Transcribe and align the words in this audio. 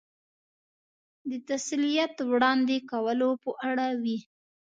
د 1.29 1.31
تسلیت 1.49 2.15
وړاندې 2.31 2.77
کولو 2.91 3.29
په 3.43 3.49
اړه 3.69 3.87
وې. 4.03 4.17